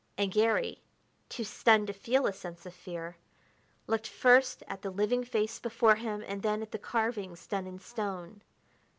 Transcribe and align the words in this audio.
And 0.17 0.31
Garry, 0.31 0.81
too 1.29 1.43
stunned 1.43 1.85
to 1.85 1.93
feel 1.93 2.25
a 2.25 2.33
sense 2.33 2.65
of 2.65 2.73
fear, 2.73 3.17
looked 3.85 4.07
first 4.07 4.63
at 4.67 4.81
the 4.81 4.89
living 4.89 5.23
face 5.23 5.59
before 5.59 5.93
him 5.97 6.23
and 6.25 6.41
then 6.41 6.63
at 6.63 6.71
the 6.71 6.79
carvings 6.79 7.45
done 7.45 7.67
in 7.67 7.77
stone. 7.77 8.41